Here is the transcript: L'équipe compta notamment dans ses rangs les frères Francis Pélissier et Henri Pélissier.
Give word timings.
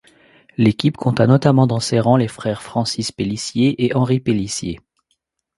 L'équipe 0.57 0.97
compta 0.97 1.27
notamment 1.27 1.67
dans 1.67 1.79
ses 1.79 1.99
rangs 1.99 2.17
les 2.17 2.27
frères 2.27 2.63
Francis 2.63 3.11
Pélissier 3.11 3.85
et 3.85 3.93
Henri 3.93 4.19
Pélissier. 4.19 4.79